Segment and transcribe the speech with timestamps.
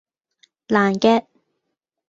[0.67, 1.27] 爛 gag